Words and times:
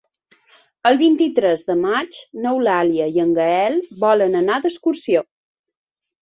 El 0.89 0.95
vint-i-tres 1.01 1.63
de 1.67 1.75
maig 1.81 2.17
n'Eulàlia 2.45 3.07
i 3.19 3.21
en 3.25 3.35
Gaël 3.41 3.79
volen 4.07 4.39
anar 4.41 4.59
d'excursió. 4.65 5.25